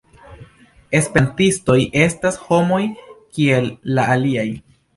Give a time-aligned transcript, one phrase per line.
[0.99, 1.75] Esperantistoj
[2.07, 2.81] estas homoj
[3.37, 4.51] kiel la aliaj.